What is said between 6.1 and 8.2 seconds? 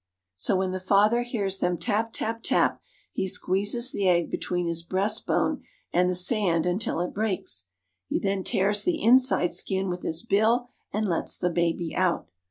sand until it breaks; he